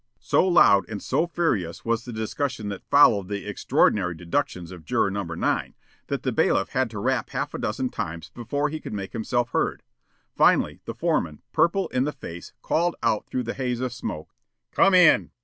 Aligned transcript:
So 0.19 0.47
loud 0.47 0.89
and 0.89 0.99
so 0.99 1.27
furious 1.27 1.85
was 1.85 2.05
the 2.05 2.11
discussion 2.11 2.69
that 2.69 2.89
followed 2.89 3.27
the 3.27 3.45
extraordinary 3.45 4.15
deductions 4.15 4.71
of 4.71 4.83
Juror 4.83 5.11
No. 5.11 5.21
9, 5.25 5.75
that 6.07 6.23
the 6.23 6.31
bailiff 6.31 6.69
had 6.69 6.89
to 6.89 6.97
rap 6.99 7.29
half 7.29 7.53
a 7.53 7.59
dozen 7.59 7.89
times 7.89 8.31
before 8.31 8.69
he 8.69 8.79
could 8.79 8.93
make 8.93 9.13
himself 9.13 9.51
heard. 9.51 9.83
Finally 10.35 10.81
the 10.85 10.95
foreman, 10.95 11.43
purple 11.53 11.87
in 11.89 12.05
the 12.05 12.11
face, 12.11 12.51
called 12.63 12.95
out 13.03 13.27
through 13.27 13.43
the 13.43 13.53
haze 13.53 13.79
of 13.79 13.93
smoke: 13.93 14.33
"Come 14.73 14.95
in!" 14.95 15.29